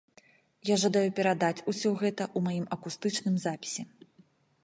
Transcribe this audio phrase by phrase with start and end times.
[0.69, 3.83] Я жадаю перадаць усё гэта ў маім акустычным запісе.